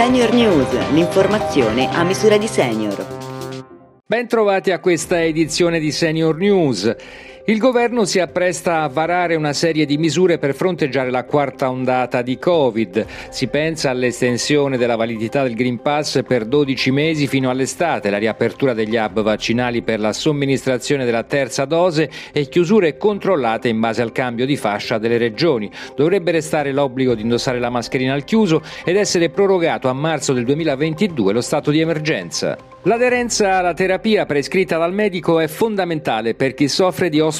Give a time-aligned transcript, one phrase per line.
[0.00, 3.06] Senior News, l'informazione a misura di senior.
[4.06, 6.96] Ben trovati a questa edizione di Senior News.
[7.50, 12.22] Il governo si appresta a varare una serie di misure per fronteggiare la quarta ondata
[12.22, 13.04] di Covid.
[13.28, 18.72] Si pensa all'estensione della validità del Green Pass per 12 mesi fino all'estate, la riapertura
[18.72, 24.12] degli hub vaccinali per la somministrazione della terza dose e chiusure controllate in base al
[24.12, 25.68] cambio di fascia delle regioni.
[25.96, 30.44] Dovrebbe restare l'obbligo di indossare la mascherina al chiuso ed essere prorogato a marzo del
[30.44, 32.56] 2022 lo stato di emergenza.
[32.84, 37.39] L'aderenza alla terapia prescritta dal medico è fondamentale per chi soffre di osteoporosi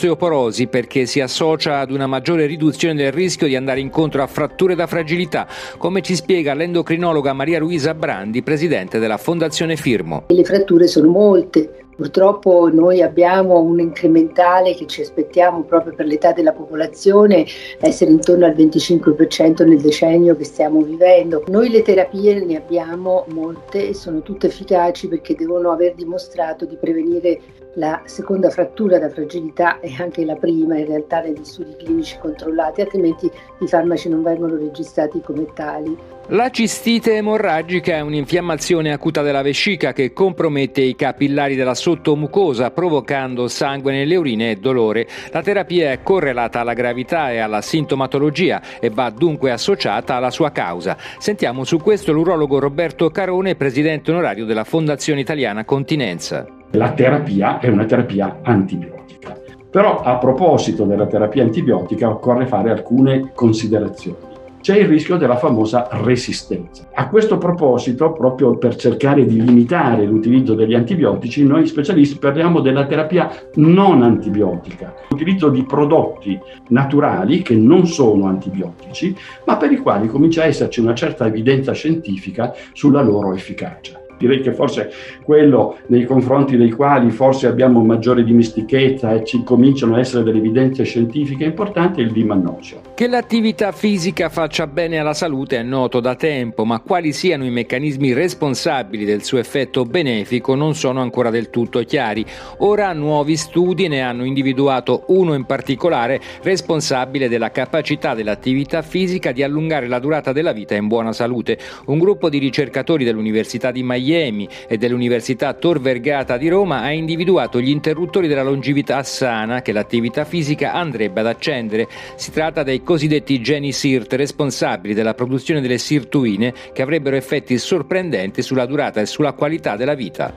[0.69, 4.87] perché si associa ad una maggiore riduzione del rischio di andare incontro a fratture da
[4.87, 10.25] fragilità, come ci spiega l'endocrinologa Maria Luisa Brandi, presidente della Fondazione Firmo.
[10.29, 16.33] Le fratture sono molte, Purtroppo noi abbiamo un incrementale che ci aspettiamo proprio per l'età
[16.33, 17.45] della popolazione
[17.81, 21.45] essere intorno al 25% nel decennio che stiamo vivendo.
[21.49, 26.77] Noi le terapie ne abbiamo molte e sono tutte efficaci perché devono aver dimostrato di
[26.77, 27.41] prevenire
[27.75, 32.81] la seconda frattura da fragilità e anche la prima in realtà negli studi clinici controllati,
[32.81, 35.97] altrimenti i farmaci non vengono registrati come tali.
[36.29, 43.49] La cistite emorragica è un'infiammazione acuta della vescica che compromette i capillari della sottomucosa provocando
[43.49, 45.09] sangue nelle urine e dolore.
[45.33, 50.51] La terapia è correlata alla gravità e alla sintomatologia e va dunque associata alla sua
[50.51, 50.99] causa.
[51.19, 56.47] Sentiamo su questo l'urologo Roberto Carone, presidente onorario della Fondazione Italiana Continenza.
[56.73, 59.39] La terapia è una terapia antibiotica.
[59.71, 64.30] Però a proposito della terapia antibiotica occorre fare alcune considerazioni
[64.61, 66.89] c'è il rischio della famosa resistenza.
[66.95, 72.87] A questo proposito, proprio per cercare di limitare l'utilizzo degli antibiotici, noi specialisti parliamo della
[72.87, 76.39] terapia non antibiotica, l'utilizzo di prodotti
[76.69, 79.17] naturali che non sono antibiotici,
[79.47, 84.43] ma per i quali comincia a esserci una certa evidenza scientifica sulla loro efficacia direi
[84.43, 84.91] che forse
[85.25, 90.37] quello nei confronti dei quali forse abbiamo maggiore dimestichezza e ci cominciano a essere delle
[90.37, 92.90] evidenze scientifiche importanti è il dimannosio.
[93.01, 97.51] Che l'attività fisica faccia bene alla salute è noto da tempo, ma quali siano i
[97.51, 102.27] meccanismi responsabili del suo effetto benefico non sono ancora del tutto chiari.
[102.59, 109.43] Ora nuovi studi ne hanno individuato uno in particolare responsabile della capacità dell'attività fisica di
[109.43, 111.59] allungare la durata della vita in buona salute.
[111.87, 117.63] Un gruppo di ricercatori dell'Università di Miami e dell'Università Tor Vergata di Roma ha individuato
[117.63, 121.89] gli interruttori della longevità sana che l'attività fisica andrebbe ad accendere.
[122.17, 128.43] Si tratta dei cosiddetti geni SIRT responsabili della produzione delle sirtuine che avrebbero effetti sorprendenti
[128.43, 130.35] sulla durata e sulla qualità della vita.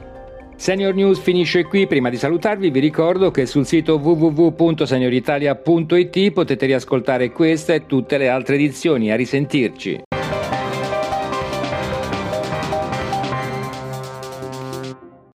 [0.55, 7.31] Senior News finisce qui, prima di salutarvi vi ricordo che sul sito www.senioritalia.it potete riascoltare
[7.31, 10.12] questa e tutte le altre edizioni, a risentirci.